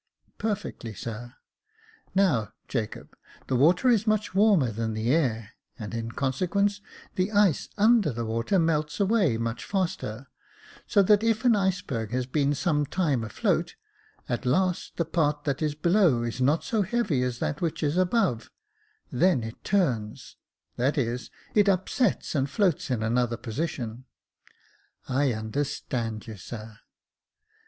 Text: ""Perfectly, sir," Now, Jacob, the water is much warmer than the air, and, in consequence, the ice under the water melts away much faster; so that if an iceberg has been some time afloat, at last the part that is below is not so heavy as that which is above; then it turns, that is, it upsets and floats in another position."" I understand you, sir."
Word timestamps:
""Perfectly, 0.39 0.95
sir," 0.95 1.35
Now, 2.15 2.53
Jacob, 2.67 3.15
the 3.45 3.55
water 3.55 3.87
is 3.87 4.07
much 4.07 4.33
warmer 4.33 4.71
than 4.71 4.95
the 4.95 5.13
air, 5.13 5.51
and, 5.77 5.93
in 5.93 6.11
consequence, 6.13 6.81
the 7.13 7.31
ice 7.31 7.69
under 7.77 8.11
the 8.11 8.25
water 8.25 8.57
melts 8.57 8.99
away 8.99 9.37
much 9.37 9.63
faster; 9.63 10.25
so 10.87 11.03
that 11.03 11.21
if 11.21 11.45
an 11.45 11.55
iceberg 11.55 12.09
has 12.13 12.25
been 12.25 12.55
some 12.55 12.83
time 12.87 13.23
afloat, 13.23 13.75
at 14.27 14.43
last 14.43 14.97
the 14.97 15.05
part 15.05 15.43
that 15.43 15.61
is 15.61 15.75
below 15.75 16.23
is 16.23 16.41
not 16.41 16.63
so 16.63 16.81
heavy 16.81 17.21
as 17.21 17.37
that 17.37 17.61
which 17.61 17.83
is 17.83 17.95
above; 17.95 18.49
then 19.11 19.43
it 19.43 19.63
turns, 19.63 20.35
that 20.77 20.97
is, 20.97 21.29
it 21.53 21.69
upsets 21.69 22.33
and 22.33 22.49
floats 22.49 22.89
in 22.89 23.03
another 23.03 23.37
position."" 23.37 24.05
I 25.07 25.31
understand 25.31 26.25
you, 26.25 26.37
sir." 26.37 26.79